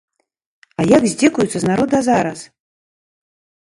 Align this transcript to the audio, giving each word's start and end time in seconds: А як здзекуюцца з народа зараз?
А 0.79 0.85
як 0.91 1.03
здзекуюцца 1.11 1.57
з 1.65 1.69
народа 1.73 1.97
зараз? 2.11 2.39